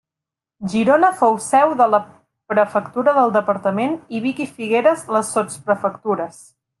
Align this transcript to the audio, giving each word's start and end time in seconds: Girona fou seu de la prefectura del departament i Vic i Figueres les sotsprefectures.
Girona 0.69 1.09
fou 1.19 1.35
seu 1.47 1.75
de 1.81 1.87
la 1.95 1.99
prefectura 2.53 3.15
del 3.19 3.35
departament 3.37 3.95
i 4.17 4.23
Vic 4.27 4.45
i 4.47 4.51
Figueres 4.57 5.05
les 5.17 5.31
sotsprefectures. 5.39 6.45